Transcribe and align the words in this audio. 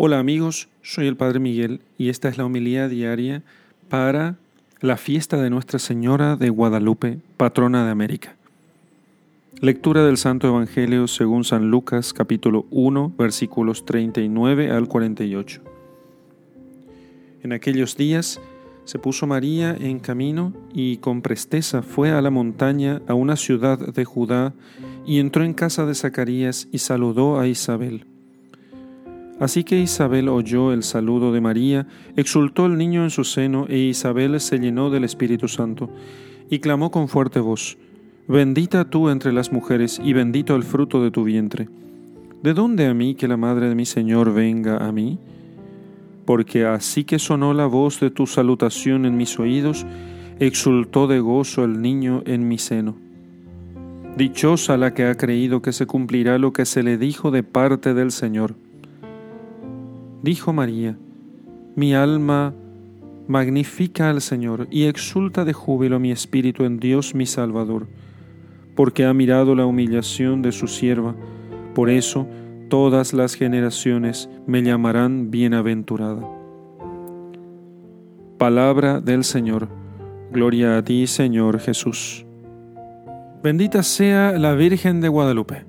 Hola 0.00 0.20
amigos, 0.20 0.68
soy 0.80 1.08
el 1.08 1.16
Padre 1.16 1.40
Miguel 1.40 1.80
y 1.98 2.08
esta 2.08 2.28
es 2.28 2.38
la 2.38 2.44
homilía 2.44 2.86
diaria 2.86 3.42
para 3.88 4.36
la 4.80 4.96
fiesta 4.96 5.38
de 5.38 5.50
Nuestra 5.50 5.80
Señora 5.80 6.36
de 6.36 6.50
Guadalupe, 6.50 7.18
patrona 7.36 7.84
de 7.84 7.90
América. 7.90 8.36
Lectura 9.60 10.04
del 10.04 10.16
Santo 10.16 10.46
Evangelio 10.46 11.08
según 11.08 11.42
San 11.42 11.72
Lucas 11.72 12.12
capítulo 12.12 12.66
1 12.70 13.14
versículos 13.18 13.84
39 13.86 14.70
al 14.70 14.86
48. 14.86 15.62
En 17.42 17.52
aquellos 17.52 17.96
días 17.96 18.40
se 18.84 19.00
puso 19.00 19.26
María 19.26 19.76
en 19.80 19.98
camino 19.98 20.52
y 20.72 20.98
con 20.98 21.22
presteza 21.22 21.82
fue 21.82 22.12
a 22.12 22.22
la 22.22 22.30
montaña 22.30 23.02
a 23.08 23.14
una 23.14 23.34
ciudad 23.34 23.80
de 23.80 24.04
Judá 24.04 24.54
y 25.04 25.18
entró 25.18 25.42
en 25.42 25.54
casa 25.54 25.86
de 25.86 25.96
Zacarías 25.96 26.68
y 26.70 26.78
saludó 26.78 27.40
a 27.40 27.48
Isabel. 27.48 28.06
Así 29.40 29.62
que 29.62 29.78
Isabel 29.78 30.28
oyó 30.28 30.72
el 30.72 30.82
saludo 30.82 31.32
de 31.32 31.40
María, 31.40 31.86
exultó 32.16 32.66
el 32.66 32.76
niño 32.76 33.04
en 33.04 33.10
su 33.10 33.24
seno, 33.24 33.66
e 33.68 33.78
Isabel 33.78 34.40
se 34.40 34.58
llenó 34.58 34.90
del 34.90 35.04
Espíritu 35.04 35.46
Santo, 35.46 35.90
y 36.50 36.58
clamó 36.58 36.90
con 36.90 37.08
fuerte 37.08 37.38
voz, 37.40 37.78
Bendita 38.26 38.84
tú 38.90 39.08
entre 39.08 39.32
las 39.32 39.52
mujeres, 39.52 39.98
y 40.04 40.12
bendito 40.12 40.54
el 40.54 40.62
fruto 40.62 41.02
de 41.02 41.10
tu 41.10 41.24
vientre. 41.24 41.68
¿De 42.42 42.52
dónde 42.52 42.86
a 42.86 42.92
mí 42.92 43.14
que 43.14 43.26
la 43.26 43.38
madre 43.38 43.70
de 43.70 43.74
mi 43.74 43.86
Señor 43.86 44.34
venga 44.34 44.86
a 44.86 44.92
mí? 44.92 45.18
Porque 46.26 46.66
así 46.66 47.04
que 47.04 47.18
sonó 47.18 47.54
la 47.54 47.64
voz 47.64 48.00
de 48.00 48.10
tu 48.10 48.26
salutación 48.26 49.06
en 49.06 49.16
mis 49.16 49.38
oídos, 49.38 49.86
exultó 50.40 51.06
de 51.06 51.20
gozo 51.20 51.64
el 51.64 51.80
niño 51.80 52.22
en 52.26 52.46
mi 52.46 52.58
seno. 52.58 52.96
Dichosa 54.16 54.76
la 54.76 54.92
que 54.92 55.06
ha 55.06 55.14
creído 55.14 55.62
que 55.62 55.72
se 55.72 55.86
cumplirá 55.86 56.38
lo 56.38 56.52
que 56.52 56.66
se 56.66 56.82
le 56.82 56.98
dijo 56.98 57.30
de 57.30 57.44
parte 57.44 57.94
del 57.94 58.10
Señor. 58.10 58.56
Dijo 60.22 60.52
María, 60.52 60.96
mi 61.76 61.94
alma 61.94 62.52
magnifica 63.28 64.10
al 64.10 64.20
Señor 64.20 64.66
y 64.70 64.84
exulta 64.84 65.44
de 65.44 65.52
júbilo 65.52 66.00
mi 66.00 66.10
espíritu 66.10 66.64
en 66.64 66.80
Dios 66.80 67.14
mi 67.14 67.26
Salvador, 67.26 67.86
porque 68.74 69.04
ha 69.04 69.14
mirado 69.14 69.54
la 69.54 69.66
humillación 69.66 70.42
de 70.42 70.50
su 70.50 70.66
sierva, 70.66 71.14
por 71.74 71.88
eso 71.88 72.26
todas 72.68 73.12
las 73.12 73.34
generaciones 73.34 74.28
me 74.46 74.62
llamarán 74.62 75.30
bienaventurada. 75.30 76.26
Palabra 78.38 79.00
del 79.00 79.24
Señor. 79.24 79.68
Gloria 80.32 80.78
a 80.78 80.84
ti, 80.84 81.06
Señor 81.06 81.58
Jesús. 81.60 82.24
Bendita 83.42 83.82
sea 83.82 84.32
la 84.32 84.54
Virgen 84.54 85.00
de 85.00 85.08
Guadalupe. 85.08 85.64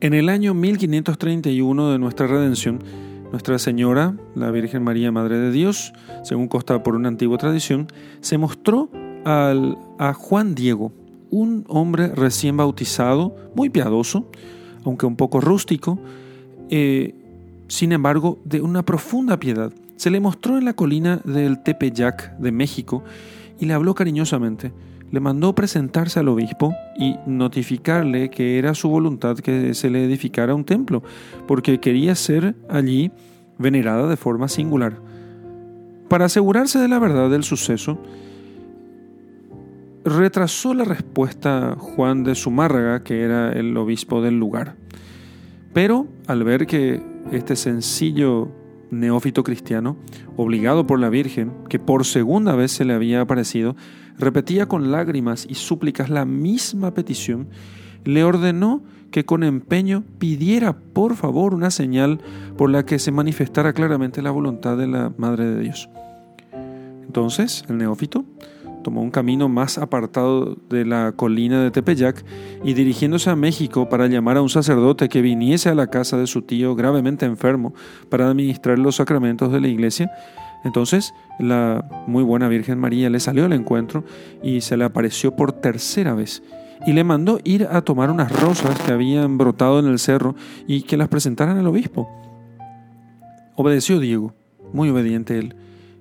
En 0.00 0.14
el 0.14 0.28
año 0.28 0.54
1531 0.54 1.90
de 1.90 1.98
nuestra 1.98 2.26
redención, 2.26 2.80
nuestra 3.30 3.58
Señora, 3.58 4.14
la 4.34 4.50
Virgen 4.50 4.82
María, 4.82 5.12
Madre 5.12 5.38
de 5.38 5.50
Dios, 5.50 5.92
según 6.22 6.48
consta 6.48 6.82
por 6.82 6.94
una 6.94 7.08
antigua 7.08 7.38
tradición, 7.38 7.88
se 8.20 8.38
mostró 8.38 8.90
al, 9.24 9.76
a 9.98 10.12
Juan 10.14 10.54
Diego, 10.54 10.92
un 11.30 11.64
hombre 11.68 12.08
recién 12.08 12.56
bautizado, 12.56 13.34
muy 13.54 13.70
piadoso, 13.70 14.30
aunque 14.84 15.06
un 15.06 15.16
poco 15.16 15.40
rústico, 15.40 15.98
eh, 16.70 17.14
sin 17.68 17.92
embargo, 17.92 18.38
de 18.44 18.62
una 18.62 18.82
profunda 18.84 19.38
piedad. 19.38 19.72
Se 19.96 20.10
le 20.10 20.20
mostró 20.20 20.56
en 20.56 20.64
la 20.64 20.72
colina 20.72 21.20
del 21.24 21.62
Tepeyac 21.62 22.38
de 22.38 22.52
México 22.52 23.04
y 23.60 23.66
le 23.66 23.74
habló 23.74 23.94
cariñosamente 23.94 24.72
le 25.10 25.20
mandó 25.20 25.54
presentarse 25.54 26.20
al 26.20 26.28
obispo 26.28 26.74
y 26.98 27.16
notificarle 27.26 28.30
que 28.30 28.58
era 28.58 28.74
su 28.74 28.88
voluntad 28.88 29.38
que 29.38 29.74
se 29.74 29.90
le 29.90 30.04
edificara 30.04 30.54
un 30.54 30.64
templo, 30.64 31.02
porque 31.46 31.80
quería 31.80 32.14
ser 32.14 32.54
allí 32.68 33.10
venerada 33.58 34.08
de 34.08 34.16
forma 34.16 34.48
singular. 34.48 35.00
Para 36.08 36.26
asegurarse 36.26 36.78
de 36.78 36.88
la 36.88 36.98
verdad 36.98 37.30
del 37.30 37.44
suceso, 37.44 37.98
retrasó 40.04 40.74
la 40.74 40.84
respuesta 40.84 41.76
Juan 41.78 42.24
de 42.24 42.34
Zumárraga, 42.34 43.02
que 43.02 43.22
era 43.22 43.52
el 43.52 43.76
obispo 43.76 44.22
del 44.22 44.38
lugar. 44.38 44.76
Pero 45.72 46.06
al 46.26 46.44
ver 46.44 46.66
que 46.66 47.02
este 47.30 47.56
sencillo 47.56 48.50
neófito 48.90 49.44
cristiano, 49.44 49.96
obligado 50.36 50.86
por 50.86 50.98
la 50.98 51.08
Virgen, 51.08 51.52
que 51.68 51.78
por 51.78 52.04
segunda 52.04 52.54
vez 52.54 52.72
se 52.72 52.84
le 52.84 52.94
había 52.94 53.20
aparecido, 53.20 53.76
repetía 54.18 54.66
con 54.66 54.90
lágrimas 54.90 55.46
y 55.48 55.54
súplicas 55.54 56.10
la 56.10 56.24
misma 56.24 56.94
petición, 56.94 57.48
le 58.04 58.24
ordenó 58.24 58.82
que 59.10 59.24
con 59.24 59.42
empeño 59.42 60.04
pidiera 60.18 60.76
por 60.78 61.16
favor 61.16 61.54
una 61.54 61.70
señal 61.70 62.20
por 62.56 62.70
la 62.70 62.84
que 62.84 62.98
se 62.98 63.12
manifestara 63.12 63.72
claramente 63.72 64.22
la 64.22 64.30
voluntad 64.30 64.76
de 64.76 64.86
la 64.86 65.12
Madre 65.16 65.46
de 65.46 65.62
Dios. 65.62 65.88
Entonces 67.06 67.64
el 67.68 67.78
neófito 67.78 68.24
tomó 68.88 69.02
un 69.02 69.10
camino 69.10 69.50
más 69.50 69.76
apartado 69.76 70.56
de 70.70 70.86
la 70.86 71.12
colina 71.12 71.62
de 71.62 71.70
Tepeyac 71.70 72.24
y 72.64 72.72
dirigiéndose 72.72 73.28
a 73.28 73.36
México 73.36 73.90
para 73.90 74.06
llamar 74.06 74.38
a 74.38 74.40
un 74.40 74.48
sacerdote 74.48 75.10
que 75.10 75.20
viniese 75.20 75.68
a 75.68 75.74
la 75.74 75.88
casa 75.88 76.16
de 76.16 76.26
su 76.26 76.40
tío 76.40 76.74
gravemente 76.74 77.26
enfermo 77.26 77.74
para 78.08 78.30
administrar 78.30 78.78
los 78.78 78.96
sacramentos 78.96 79.52
de 79.52 79.60
la 79.60 79.68
iglesia, 79.68 80.10
entonces 80.64 81.12
la 81.38 81.86
muy 82.06 82.24
buena 82.24 82.48
Virgen 82.48 82.78
María 82.78 83.10
le 83.10 83.20
salió 83.20 83.44
al 83.44 83.52
encuentro 83.52 84.04
y 84.42 84.62
se 84.62 84.78
le 84.78 84.84
apareció 84.84 85.36
por 85.36 85.52
tercera 85.52 86.14
vez 86.14 86.42
y 86.86 86.94
le 86.94 87.04
mandó 87.04 87.40
ir 87.44 87.68
a 87.70 87.82
tomar 87.82 88.10
unas 88.10 88.40
rosas 88.40 88.80
que 88.80 88.92
habían 88.92 89.36
brotado 89.36 89.80
en 89.80 89.86
el 89.86 89.98
cerro 89.98 90.34
y 90.66 90.80
que 90.80 90.96
las 90.96 91.08
presentaran 91.08 91.58
al 91.58 91.66
obispo. 91.66 92.08
Obedeció 93.54 94.00
Diego, 94.00 94.32
muy 94.72 94.88
obediente 94.88 95.38
él, 95.38 95.56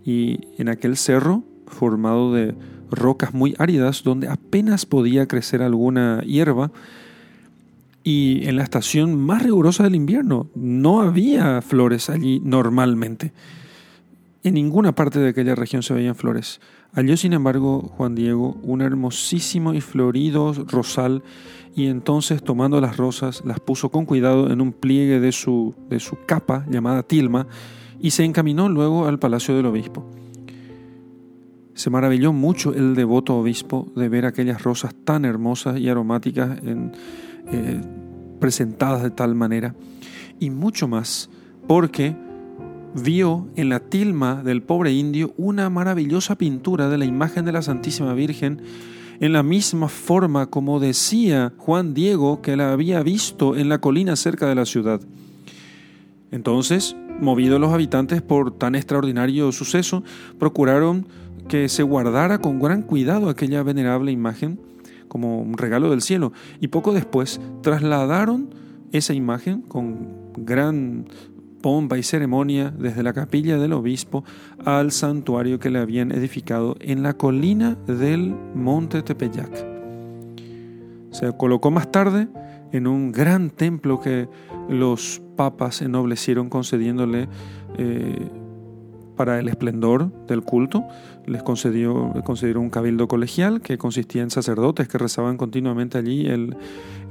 y 0.06 0.40
en 0.58 0.70
aquel 0.70 0.96
cerro, 0.96 1.44
formado 1.68 2.34
de 2.34 2.56
rocas 2.92 3.34
muy 3.34 3.56
áridas 3.58 4.04
donde 4.04 4.28
apenas 4.28 4.86
podía 4.86 5.28
crecer 5.28 5.62
alguna 5.62 6.22
hierba, 6.22 6.72
y 8.04 8.48
en 8.48 8.56
la 8.56 8.64
estación 8.64 9.20
más 9.20 9.44
rigurosa 9.44 9.84
del 9.84 9.96
invierno 9.96 10.48
no 10.56 11.02
había 11.02 11.62
flores 11.62 12.10
allí 12.10 12.40
normalmente. 12.42 13.34
En 14.46 14.54
ninguna 14.54 14.96
parte 14.96 15.20
de 15.20 15.30
aquella 15.30 15.56
región 15.56 15.84
se 15.84 15.94
veían 15.94 16.16
flores. 16.16 16.62
Halló, 16.94 17.18
sin 17.18 17.34
embargo, 17.34 17.82
Juan 17.98 18.16
Diego 18.16 18.58
un 18.64 18.82
hermosísimo 18.82 19.74
y 19.74 19.82
florido 19.82 20.54
rosal 20.54 21.22
y 21.76 21.88
entonces 21.88 22.42
tomando 22.42 22.80
las 22.80 22.96
rosas 22.96 23.44
las 23.46 23.60
puso 23.60 23.90
con 23.90 24.06
cuidado 24.06 24.52
en 24.52 24.62
un 24.62 24.72
pliegue 24.72 25.20
de 25.20 25.34
su, 25.34 25.76
de 25.90 26.00
su 26.00 26.18
capa 26.26 26.66
llamada 26.70 27.04
tilma 27.04 27.46
y 28.00 28.12
se 28.12 28.24
encaminó 28.24 28.70
luego 28.70 29.06
al 29.06 29.20
palacio 29.20 29.54
del 29.54 29.66
obispo. 29.66 30.06
Se 31.78 31.92
maravilló 31.92 32.34
mucho 32.34 32.74
el 32.74 32.96
devoto 32.96 33.36
obispo 33.38 33.92
de 33.96 34.10
ver 34.10 34.26
aquellas 34.26 34.64
rosas 34.64 34.96
tan 35.06 35.26
hermosas 35.26 35.80
y 35.80 35.88
aromáticas 35.88 36.58
eh, 36.64 37.82
presentadas 38.40 39.04
de 39.04 39.12
tal 39.12 39.36
manera 39.36 39.76
y 40.40 40.50
mucho 40.50 40.88
más 40.88 41.30
porque 41.68 42.16
vio 42.96 43.48
en 43.56 43.70
la 43.70 43.80
tilma 43.80 44.42
del 44.42 44.64
pobre 44.64 44.92
indio 44.92 45.36
una 45.38 45.70
maravillosa 45.70 46.36
pintura 46.36 46.90
de 46.90 46.98
la 46.98 47.06
imagen 47.06 47.46
de 47.46 47.52
la 47.52 47.62
Santísima 47.62 48.16
Virgen 48.16 48.60
en 49.20 49.34
la 49.34 49.44
misma 49.44 49.88
forma 49.88 50.48
como 50.48 50.80
decía 50.80 51.54
Juan 51.58 51.94
Diego 51.94 52.42
que 52.42 52.58
la 52.58 52.72
había 52.72 53.04
visto 53.04 53.56
en 53.56 53.70
la 53.70 53.78
colina 53.78 54.16
cerca 54.16 54.48
de 54.48 54.56
la 54.56 54.66
ciudad. 54.66 55.00
Entonces, 56.32 56.96
movidos 57.22 57.62
los 57.62 57.72
habitantes 57.72 58.24
por 58.24 58.58
tan 58.58 58.74
extraordinario 58.74 59.52
suceso, 59.52 60.04
procuraron 60.40 61.06
que 61.48 61.70
se 61.70 61.84
guardara 61.84 62.40
con 62.40 62.60
gran 62.60 62.82
cuidado 62.82 63.30
aquella 63.30 63.64
venerable 63.64 64.12
imagen 64.12 64.60
como 65.08 65.42
un 65.42 65.58
regalo 65.58 65.90
del 65.90 66.02
cielo 66.02 66.34
y 66.60 66.68
poco 66.68 66.94
después 66.94 67.40
trasladaron 67.62 68.50
esa 68.92 69.14
imagen 69.14 69.62
con 69.62 70.34
gran 70.38 71.06
pompa 71.62 71.98
y 71.98 72.04
ceremonia 72.04 72.72
desde 72.78 73.04
la 73.04 73.14
capilla 73.14 73.58
del 73.58 73.74
obispo 73.74 74.24
al 74.64 74.92
santuario 74.92 75.60
que 75.60 75.70
le 75.70 75.80
habían 75.80 76.12
edificado 76.12 76.76
en 76.80 77.04
la 77.04 77.14
colina 77.14 77.76
del 77.88 78.36
monte 78.54 79.02
Tepeyac. 79.02 79.66
Se 81.12 81.36
colocó 81.36 81.72
más 81.72 81.92
tarde 81.92 82.28
en 82.72 82.86
un 82.86 83.12
gran 83.12 83.50
templo 83.50 84.00
que 84.00 84.30
los 84.70 85.22
papas 85.36 85.82
ennoblecieron 85.82 86.50
concediéndole 86.50 87.28
eh, 87.78 88.30
para 89.18 89.40
el 89.40 89.50
esplendor 89.50 90.10
del 90.28 90.44
culto. 90.44 90.88
Les 91.26 91.44
concedió, 91.44 92.14
concedieron 92.24 92.64
un 92.64 92.70
cabildo 92.70 93.10
colegial 93.10 93.60
que 93.60 93.78
consistía 93.78 94.22
en 94.24 94.30
sacerdotes 94.30 94.88
que 94.88 94.98
rezaban 94.98 95.36
continuamente 95.36 95.98
allí 95.98 96.28
el, 96.28 96.56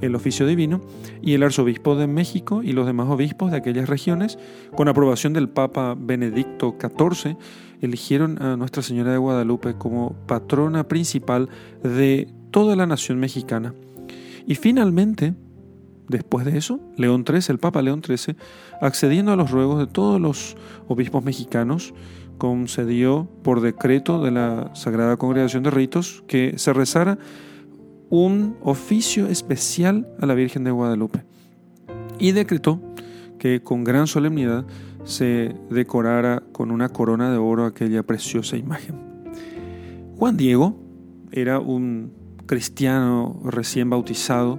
el 0.00 0.14
oficio 0.14 0.46
divino, 0.46 0.80
y 1.20 1.34
el 1.34 1.42
arzobispo 1.42 1.96
de 1.96 2.06
México 2.06 2.62
y 2.62 2.72
los 2.72 2.86
demás 2.86 3.08
obispos 3.08 3.50
de 3.50 3.58
aquellas 3.58 3.88
regiones, 3.88 4.38
con 4.74 4.88
aprobación 4.88 5.32
del 5.32 5.48
Papa 5.48 5.94
Benedicto 5.98 6.76
XIV, 6.80 7.36
eligieron 7.80 8.40
a 8.42 8.56
Nuestra 8.56 8.82
Señora 8.82 9.12
de 9.12 9.18
Guadalupe 9.18 9.74
como 9.74 10.14
patrona 10.26 10.88
principal 10.88 11.48
de 11.82 12.28
toda 12.50 12.76
la 12.76 12.86
nación 12.86 13.18
mexicana. 13.18 13.74
Y 14.46 14.54
finalmente, 14.54 15.34
Después 16.08 16.46
de 16.46 16.56
eso, 16.56 16.80
León 16.96 17.24
XIII, 17.26 17.46
el 17.48 17.58
Papa 17.58 17.82
León 17.82 18.02
XIII, 18.04 18.36
accediendo 18.80 19.32
a 19.32 19.36
los 19.36 19.50
ruegos 19.50 19.78
de 19.78 19.86
todos 19.86 20.20
los 20.20 20.56
obispos 20.88 21.24
mexicanos, 21.24 21.94
concedió 22.38 23.28
por 23.42 23.60
decreto 23.60 24.22
de 24.22 24.30
la 24.30 24.70
Sagrada 24.74 25.16
Congregación 25.16 25.62
de 25.62 25.70
Ritos 25.70 26.22
que 26.26 26.58
se 26.58 26.72
rezara 26.72 27.18
un 28.08 28.56
oficio 28.62 29.26
especial 29.26 30.06
a 30.20 30.26
la 30.26 30.34
Virgen 30.34 30.64
de 30.64 30.70
Guadalupe 30.70 31.24
y 32.18 32.32
decretó 32.32 32.80
que 33.38 33.62
con 33.62 33.84
gran 33.84 34.06
solemnidad 34.06 34.64
se 35.04 35.54
decorara 35.70 36.42
con 36.52 36.70
una 36.70 36.88
corona 36.88 37.30
de 37.30 37.38
oro 37.38 37.64
aquella 37.64 38.02
preciosa 38.02 38.56
imagen. 38.56 38.96
Juan 40.16 40.36
Diego 40.36 40.76
era 41.32 41.60
un 41.60 42.12
cristiano 42.46 43.40
recién 43.44 43.90
bautizado, 43.90 44.58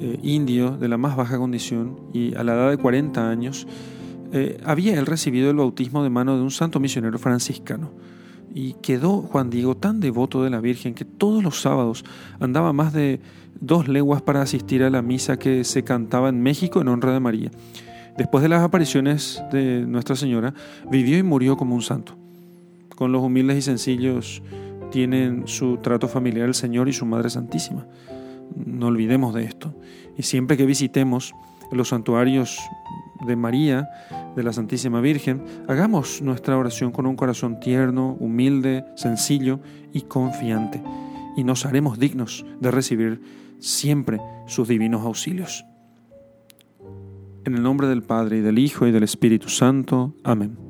eh, 0.00 0.18
indio 0.22 0.76
de 0.76 0.88
la 0.88 0.96
más 0.96 1.16
baja 1.16 1.38
condición, 1.38 2.00
y 2.12 2.34
a 2.34 2.44
la 2.44 2.54
edad 2.54 2.70
de 2.70 2.76
40 2.76 3.30
años 3.30 3.66
eh, 4.32 4.60
había 4.64 4.98
él 4.98 5.06
recibido 5.06 5.50
el 5.50 5.56
bautismo 5.56 6.02
de 6.02 6.10
mano 6.10 6.36
de 6.36 6.42
un 6.42 6.50
santo 6.50 6.80
misionero 6.80 7.18
franciscano. 7.18 7.90
Y 8.54 8.74
quedó 8.74 9.22
Juan 9.22 9.50
Diego 9.50 9.76
tan 9.76 10.00
devoto 10.00 10.42
de 10.42 10.50
la 10.50 10.60
Virgen 10.60 10.94
que 10.94 11.04
todos 11.04 11.42
los 11.42 11.60
sábados 11.60 12.04
andaba 12.40 12.72
más 12.72 12.92
de 12.92 13.20
dos 13.60 13.88
leguas 13.88 14.22
para 14.22 14.42
asistir 14.42 14.82
a 14.82 14.90
la 14.90 15.02
misa 15.02 15.38
que 15.38 15.64
se 15.64 15.84
cantaba 15.84 16.28
en 16.28 16.42
México 16.42 16.80
en 16.80 16.88
honra 16.88 17.12
de 17.12 17.20
María. 17.20 17.50
Después 18.16 18.42
de 18.42 18.48
las 18.48 18.62
apariciones 18.62 19.42
de 19.52 19.86
Nuestra 19.86 20.16
Señora, 20.16 20.54
vivió 20.90 21.18
y 21.18 21.22
murió 21.22 21.56
como 21.56 21.74
un 21.74 21.82
santo. 21.82 22.16
Con 22.96 23.12
los 23.12 23.22
humildes 23.22 23.58
y 23.58 23.62
sencillos 23.62 24.42
tienen 24.90 25.46
su 25.46 25.76
trato 25.76 26.08
familiar 26.08 26.48
el 26.48 26.54
Señor 26.54 26.88
y 26.88 26.92
su 26.92 27.06
Madre 27.06 27.30
Santísima. 27.30 27.86
No 28.54 28.86
olvidemos 28.86 29.34
de 29.34 29.44
esto. 29.44 29.74
Y 30.16 30.22
siempre 30.22 30.56
que 30.56 30.66
visitemos 30.66 31.34
los 31.70 31.88
santuarios 31.88 32.58
de 33.26 33.36
María, 33.36 33.88
de 34.36 34.42
la 34.42 34.52
Santísima 34.52 35.00
Virgen, 35.00 35.42
hagamos 35.68 36.22
nuestra 36.22 36.56
oración 36.56 36.92
con 36.92 37.06
un 37.06 37.16
corazón 37.16 37.60
tierno, 37.60 38.16
humilde, 38.20 38.84
sencillo 38.96 39.60
y 39.92 40.02
confiante, 40.02 40.82
y 41.36 41.44
nos 41.44 41.66
haremos 41.66 41.98
dignos 41.98 42.46
de 42.60 42.70
recibir 42.70 43.20
siempre 43.58 44.20
sus 44.46 44.68
divinos 44.68 45.04
auxilios. 45.04 45.64
En 47.44 47.54
el 47.54 47.62
nombre 47.62 47.88
del 47.88 48.02
Padre, 48.02 48.38
y 48.38 48.40
del 48.40 48.58
Hijo, 48.58 48.86
y 48.86 48.92
del 48.92 49.02
Espíritu 49.02 49.48
Santo. 49.48 50.14
Amén. 50.22 50.67